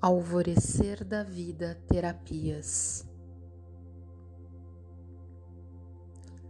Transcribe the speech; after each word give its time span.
Alvorecer 0.00 1.02
da 1.02 1.24
Vida 1.24 1.74
Terapias 1.88 3.04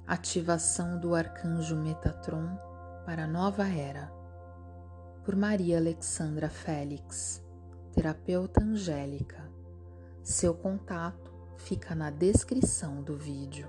Ativação 0.06 1.00
do 1.00 1.14
Arcanjo 1.14 1.74
Metatron 1.74 2.58
para 3.06 3.24
a 3.24 3.26
Nova 3.26 3.66
Era 3.66 4.12
por 5.24 5.34
Maria 5.34 5.78
Alexandra 5.78 6.50
Félix, 6.50 7.42
terapeuta 7.94 8.62
angélica. 8.62 9.50
Seu 10.22 10.52
contato 10.52 11.32
fica 11.56 11.94
na 11.94 12.10
descrição 12.10 13.02
do 13.02 13.16
vídeo. 13.16 13.66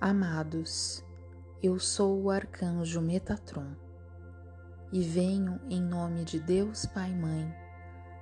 Amados, 0.00 1.05
eu 1.62 1.78
sou 1.78 2.22
o 2.22 2.30
arcanjo 2.30 3.00
Metatron 3.00 3.74
e 4.92 5.02
venho 5.02 5.58
em 5.70 5.80
nome 5.80 6.22
de 6.22 6.38
Deus 6.38 6.84
Pai 6.84 7.10
Mãe 7.14 7.50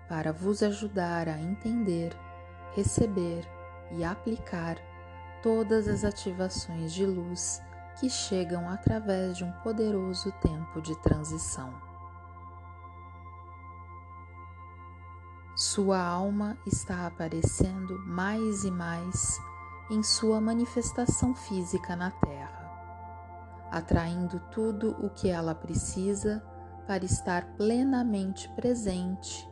para 0.09 0.33
vos 0.33 0.63
ajudar 0.63 1.29
a 1.29 1.41
entender, 1.41 2.17
receber 2.75 3.45
e 3.91 4.05
aplicar 4.05 4.77
todas 5.43 5.89
as 5.89 6.05
ativações 6.05 6.93
de 6.93 7.05
luz 7.05 7.61
que 7.99 8.09
chegam 8.09 8.69
através 8.69 9.37
de 9.37 9.45
um 9.45 9.53
poderoso 9.63 10.31
tempo 10.41 10.81
de 10.81 10.97
transição. 11.01 11.75
Sua 15.57 16.01
alma 16.01 16.57
está 16.67 17.07
aparecendo 17.07 17.99
mais 18.07 18.65
e 18.65 18.71
mais 18.71 19.41
em 19.91 20.03
sua 20.03 20.41
manifestação 20.41 21.35
física 21.35 21.95
na 21.95 22.11
Terra 22.11 22.44
atraindo 23.71 24.41
tudo 24.51 24.91
o 25.05 25.11
que 25.11 25.29
ela 25.29 25.55
precisa 25.55 26.43
para 26.87 27.05
estar 27.05 27.57
plenamente 27.57 28.49
presente 28.51 29.49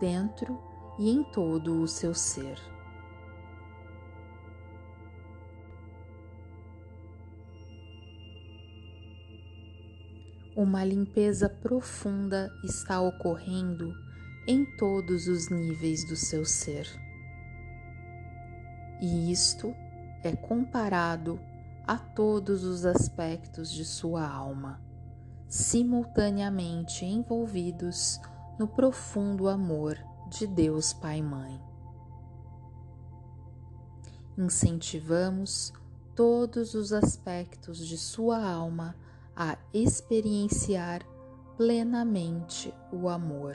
dentro 0.00 0.58
e 0.98 1.10
em 1.10 1.24
todo 1.24 1.82
o 1.82 1.88
seu 1.88 2.14
ser. 2.14 2.58
Uma 10.56 10.84
limpeza 10.84 11.48
profunda 11.48 12.50
está 12.64 13.00
ocorrendo 13.00 13.94
em 14.48 14.64
todos 14.76 15.28
os 15.28 15.48
níveis 15.48 16.04
do 16.04 16.16
seu 16.16 16.44
ser. 16.44 16.88
E 19.00 19.30
isto 19.30 19.72
é 20.24 20.34
comparado 20.34 21.38
a 21.88 21.96
todos 21.96 22.64
os 22.64 22.84
aspectos 22.84 23.70
de 23.70 23.82
sua 23.82 24.28
alma, 24.28 24.78
simultaneamente 25.48 27.06
envolvidos 27.06 28.20
no 28.58 28.68
profundo 28.68 29.48
amor 29.48 29.96
de 30.28 30.46
Deus 30.46 30.92
Pai 30.92 31.22
Mãe. 31.22 31.58
Incentivamos 34.36 35.72
todos 36.14 36.74
os 36.74 36.92
aspectos 36.92 37.78
de 37.78 37.96
sua 37.96 38.46
alma 38.46 38.94
a 39.34 39.56
experienciar 39.72 41.00
plenamente 41.56 42.70
o 42.92 43.08
amor 43.08 43.54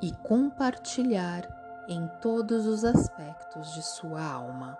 e 0.00 0.12
compartilhar 0.28 1.44
em 1.88 2.08
todos 2.22 2.66
os 2.66 2.84
aspectos 2.84 3.74
de 3.74 3.82
sua 3.82 4.22
alma. 4.22 4.78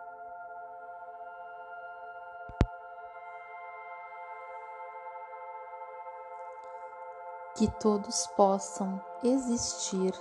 Que 7.54 7.70
todos 7.80 8.26
possam 8.36 9.00
existir 9.22 10.12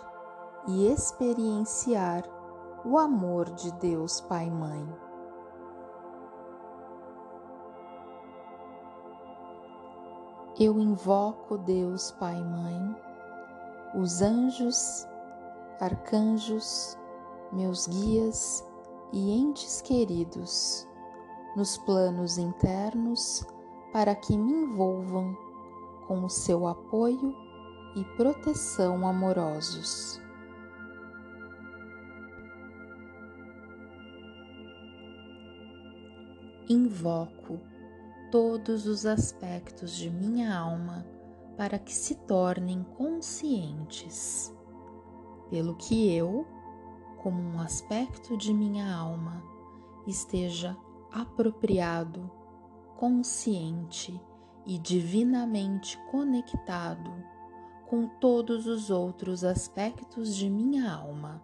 e 0.67 0.88
experienciar 0.88 2.23
o 2.85 2.97
amor 2.97 3.50
de 3.51 3.72
Deus 3.73 4.22
Pai 4.22 4.50
Mãe. 4.50 4.88
Eu 10.59 10.78
invoco 10.78 11.57
Deus 11.57 12.12
Pai 12.12 12.41
Mãe, 12.44 12.95
os 13.96 14.22
anjos, 14.22 15.07
arcanjos, 15.79 16.97
meus 17.51 17.88
guias 17.88 18.63
e 19.13 19.31
entes 19.31 19.81
queridos 19.81 20.88
nos 21.56 21.78
planos 21.79 22.38
internos 22.38 23.46
para 23.91 24.13
que 24.13 24.38
me 24.38 24.51
envolvam 24.51 25.35
com 26.09 26.25
o 26.25 26.30
seu 26.30 26.66
apoio 26.66 27.38
e 27.96 28.03
proteção 28.03 29.08
amorosos. 29.08 30.20
Invoco 36.68 37.59
todos 38.31 38.88
os 38.88 39.06
aspectos 39.06 39.96
de 39.96 40.09
minha 40.09 40.58
alma 40.58 41.06
para 41.56 41.78
que 41.78 41.94
se 41.94 42.16
tornem 42.16 42.81
conscientes, 42.97 44.52
pelo 45.52 45.76
que 45.76 46.12
eu, 46.12 46.44
como 47.22 47.40
um 47.40 47.62
aspecto 47.62 48.36
de 48.36 48.52
minha 48.52 48.91
alma, 48.91 49.44
esteja 50.08 50.76
apropriado, 51.12 52.31
consciente 52.97 54.20
e 54.69 54.78
divinamente 54.78 55.97
conectado 56.12 57.12
com 57.88 58.07
todos 58.07 58.68
os 58.68 58.91
outros 58.91 59.44
aspectos 59.44 60.35
de 60.35 60.47
minha 60.47 60.94
alma 60.94 61.44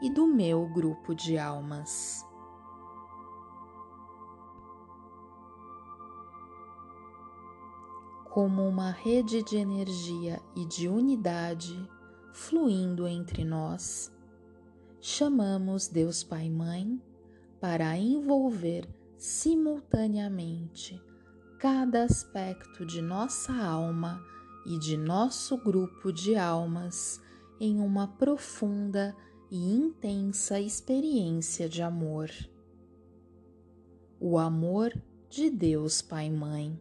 e 0.00 0.08
do 0.08 0.26
meu 0.26 0.66
grupo 0.66 1.14
de 1.14 1.36
almas. 1.36 2.26
Como 8.30 8.66
uma 8.66 8.90
rede 8.90 9.42
de 9.42 9.58
energia 9.58 10.40
e 10.56 10.64
de 10.64 10.88
unidade 10.88 11.86
fluindo 12.32 13.06
entre 13.06 13.44
nós, 13.44 14.10
chamamos 15.02 15.86
Deus 15.86 16.24
Pai 16.24 16.48
Mãe 16.48 16.98
para 17.60 17.94
envolver 17.98 18.88
simultaneamente 19.18 20.98
cada 21.64 22.04
aspecto 22.04 22.84
de 22.84 23.00
nossa 23.00 23.50
alma 23.54 24.22
e 24.66 24.78
de 24.78 24.98
nosso 24.98 25.56
grupo 25.56 26.12
de 26.12 26.36
almas 26.36 27.18
em 27.58 27.80
uma 27.80 28.06
profunda 28.06 29.16
e 29.50 29.72
intensa 29.72 30.60
experiência 30.60 31.66
de 31.66 31.80
amor. 31.80 32.28
O 34.20 34.38
amor 34.38 34.92
de 35.30 35.48
Deus 35.48 36.02
Pai 36.02 36.28
Mãe. 36.28 36.78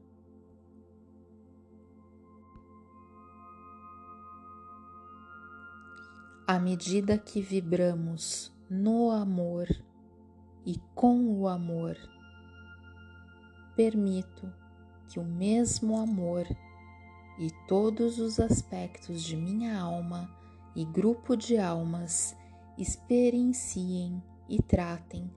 À 6.45 6.59
medida 6.59 7.17
que 7.17 7.39
vibramos 7.39 8.53
no 8.69 9.11
amor 9.11 9.65
e 10.65 10.77
com 10.93 11.39
o 11.39 11.47
amor, 11.47 11.95
permito 13.77 14.51
que 15.07 15.19
o 15.19 15.23
mesmo 15.23 15.97
amor 15.97 16.47
e 17.39 17.49
todos 17.67 18.19
os 18.19 18.39
aspectos 18.39 19.23
de 19.23 19.35
minha 19.35 19.79
alma 19.79 20.29
e 20.75 20.85
grupo 20.85 21.35
de 21.35 21.57
almas 21.57 22.35
experienciem 22.77 24.21
e 24.49 24.61
tratem 24.61 25.29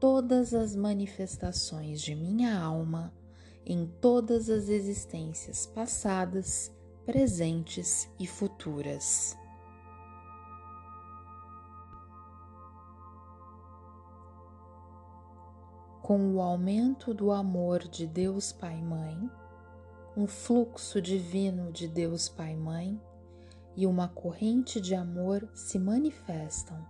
todas 0.00 0.54
as 0.54 0.74
manifestações 0.74 2.00
de 2.00 2.14
minha 2.14 2.58
alma 2.58 3.12
em 3.66 3.86
todas 4.00 4.48
as 4.48 4.68
existências 4.68 5.66
passadas, 5.66 6.72
presentes 7.04 8.08
e 8.18 8.26
futuras. 8.26 9.36
Com 16.08 16.34
o 16.34 16.40
aumento 16.40 17.12
do 17.12 17.30
amor 17.30 17.86
de 17.86 18.06
Deus 18.06 18.50
Pai 18.50 18.80
Mãe, 18.80 19.30
um 20.16 20.26
fluxo 20.26 21.02
divino 21.02 21.70
de 21.70 21.86
Deus 21.86 22.30
Pai 22.30 22.56
Mãe 22.56 22.98
e 23.76 23.86
uma 23.86 24.08
corrente 24.08 24.80
de 24.80 24.94
amor 24.94 25.46
se 25.52 25.78
manifestam, 25.78 26.82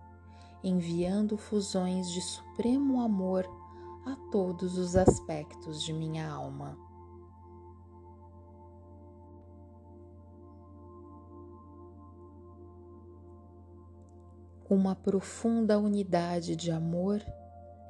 enviando 0.62 1.37
fusões 1.37 2.09
de 2.12 2.20
supremo 2.20 3.00
amor 3.00 3.44
a 4.06 4.15
todos 4.31 4.79
os 4.79 4.94
aspectos 4.94 5.82
de 5.82 5.93
minha 5.93 6.31
alma. 6.31 6.79
Uma 14.71 14.94
profunda 14.94 15.76
unidade 15.76 16.55
de 16.55 16.71
amor 16.71 17.21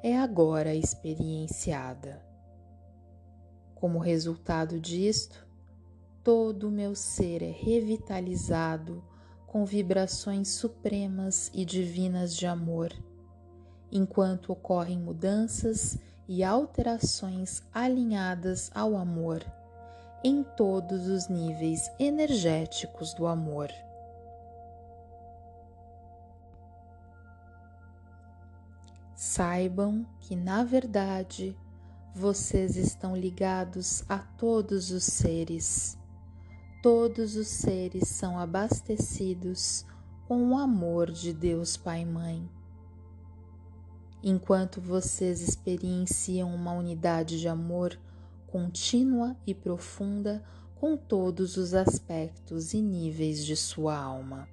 é 0.01 0.17
agora 0.17 0.73
experienciada. 0.73 2.23
Como 3.75 3.99
resultado 3.99 4.79
disto, 4.79 5.45
todo 6.23 6.67
o 6.67 6.71
meu 6.71 6.95
ser 6.95 7.41
é 7.41 7.51
revitalizado 7.51 9.03
com 9.45 9.65
vibrações 9.65 10.49
supremas 10.49 11.49
e 11.53 11.65
divinas 11.65 12.35
de 12.35 12.45
amor, 12.45 12.93
enquanto 13.91 14.51
ocorrem 14.51 14.99
mudanças 14.99 15.97
e 16.27 16.43
alterações 16.43 17.63
alinhadas 17.73 18.69
ao 18.75 18.95
amor 18.95 19.43
em 20.23 20.43
todos 20.43 21.07
os 21.07 21.27
níveis 21.27 21.89
energéticos 21.97 23.13
do 23.13 23.25
amor. 23.25 23.69
Saibam 29.21 30.07
que, 30.21 30.33
na 30.33 30.63
verdade, 30.63 31.53
vocês 32.15 32.77
estão 32.77 33.17
ligados 33.17 34.01
a 34.07 34.17
todos 34.17 34.91
os 34.91 35.03
seres. 35.03 35.97
Todos 36.81 37.35
os 37.35 37.49
seres 37.49 38.07
são 38.07 38.39
abastecidos 38.39 39.85
com 40.25 40.51
o 40.51 40.57
amor 40.57 41.11
de 41.11 41.33
Deus 41.33 41.75
Pai 41.75 42.03
e 42.03 42.05
Mãe. 42.05 42.49
Enquanto 44.23 44.79
vocês 44.79 45.41
experienciam 45.41 46.55
uma 46.55 46.71
unidade 46.71 47.41
de 47.41 47.49
amor 47.49 47.99
contínua 48.47 49.35
e 49.45 49.53
profunda 49.53 50.41
com 50.75 50.95
todos 50.95 51.57
os 51.57 51.73
aspectos 51.73 52.73
e 52.73 52.81
níveis 52.81 53.45
de 53.45 53.57
sua 53.57 53.97
alma. 53.97 54.47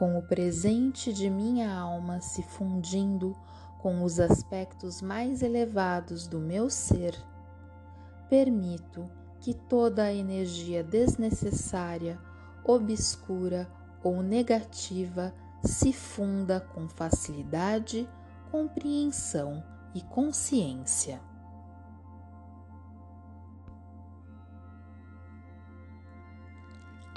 Com 0.00 0.16
o 0.16 0.22
presente 0.22 1.12
de 1.12 1.28
minha 1.28 1.70
alma 1.70 2.22
se 2.22 2.42
fundindo 2.42 3.36
com 3.82 4.02
os 4.02 4.18
aspectos 4.18 5.02
mais 5.02 5.42
elevados 5.42 6.26
do 6.26 6.38
meu 6.38 6.70
ser, 6.70 7.14
permito 8.30 9.06
que 9.40 9.52
toda 9.52 10.04
a 10.04 10.14
energia 10.14 10.82
desnecessária, 10.82 12.18
obscura 12.64 13.70
ou 14.02 14.22
negativa 14.22 15.34
se 15.62 15.92
funda 15.92 16.60
com 16.60 16.88
facilidade, 16.88 18.08
compreensão 18.50 19.62
e 19.94 20.00
consciência. 20.00 21.20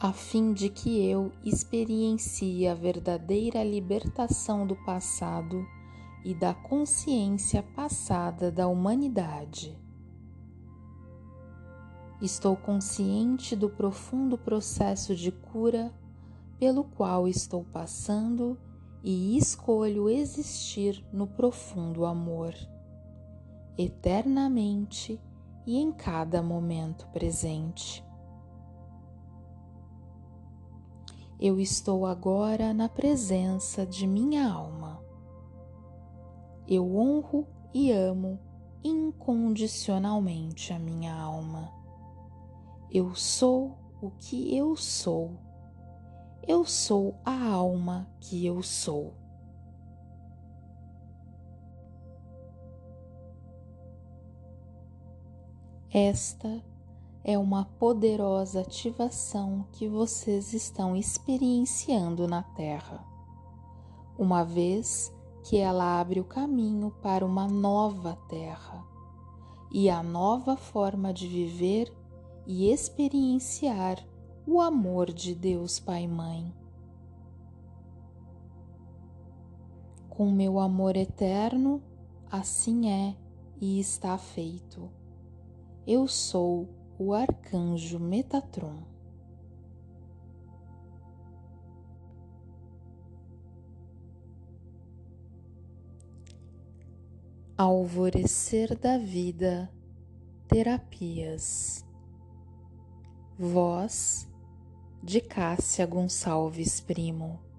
A 0.03 0.11
fim 0.11 0.51
de 0.51 0.67
que 0.67 1.01
eu 1.01 1.31
experiencie 1.45 2.67
a 2.67 2.73
verdadeira 2.73 3.63
libertação 3.63 4.67
do 4.67 4.75
passado 4.75 5.65
e 6.25 6.33
da 6.33 6.53
consciência 6.53 7.63
passada 7.63 8.51
da 8.51 8.67
humanidade. 8.67 9.79
Estou 12.21 12.57
consciente 12.57 13.55
do 13.55 13.69
profundo 13.69 14.37
processo 14.37 15.15
de 15.15 15.31
cura 15.31 15.89
pelo 16.59 16.83
qual 16.83 17.25
estou 17.25 17.63
passando 17.63 18.59
e 19.01 19.37
escolho 19.37 20.09
existir 20.09 21.01
no 21.13 21.27
profundo 21.27 22.05
amor, 22.05 22.53
eternamente 23.77 25.17
e 25.65 25.77
em 25.77 25.93
cada 25.93 26.43
momento 26.43 27.07
presente. 27.13 28.03
Eu 31.39 31.59
estou 31.59 32.05
agora 32.05 32.73
na 32.73 32.87
presença 32.87 33.85
de 33.85 34.07
minha 34.07 34.49
alma. 34.49 35.01
Eu 36.67 36.95
honro 36.95 37.47
e 37.73 37.91
amo 37.91 38.39
incondicionalmente 38.83 40.71
a 40.71 40.79
minha 40.79 41.13
alma. 41.13 41.71
Eu 42.91 43.13
sou 43.15 43.77
o 44.01 44.11
que 44.11 44.55
eu 44.55 44.75
sou 44.75 45.31
eu 46.45 46.65
sou 46.65 47.15
a 47.23 47.47
alma 47.47 48.05
que 48.19 48.45
eu 48.45 48.61
sou. 48.61 49.13
Esta 55.89 56.61
é 57.23 57.37
uma 57.37 57.65
poderosa 57.65 58.61
ativação 58.61 59.65
que 59.71 59.87
vocês 59.87 60.53
estão 60.53 60.95
experienciando 60.95 62.27
na 62.27 62.43
Terra, 62.43 63.05
uma 64.17 64.43
vez 64.43 65.13
que 65.43 65.57
ela 65.57 65.99
abre 65.99 66.19
o 66.19 66.25
caminho 66.25 66.91
para 67.01 67.25
uma 67.25 67.47
nova 67.47 68.17
Terra 68.27 68.85
e 69.71 69.89
a 69.89 70.03
nova 70.03 70.57
forma 70.57 71.13
de 71.13 71.27
viver 71.27 71.95
e 72.45 72.69
experienciar 72.69 74.05
o 74.45 74.59
amor 74.59 75.11
de 75.11 75.33
Deus 75.33 75.79
Pai 75.79 76.03
e 76.03 76.07
Mãe. 76.07 76.53
Com 80.09 80.29
meu 80.29 80.59
amor 80.59 80.97
eterno, 80.97 81.81
assim 82.29 82.89
é 82.89 83.15
e 83.59 83.79
está 83.79 84.17
feito. 84.17 84.91
Eu 85.87 86.07
sou 86.07 86.67
o 87.05 87.11
arcanjo 87.11 87.99
Metatron. 87.99 88.81
Alvorecer 97.57 98.77
da 98.77 98.97
Vida 98.97 99.69
Terapias 100.47 101.85
Voz 103.37 104.29
de 105.03 105.19
Cássia 105.19 105.85
Gonçalves 105.85 106.79
Primo. 106.79 107.52